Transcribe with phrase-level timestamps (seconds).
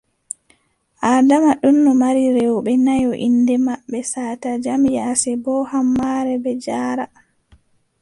[1.11, 7.05] Adama ɗonno mari rewɓe nayo inɗe maɓɓe: Sata Jam, Yasebo, Hammare, Jaara.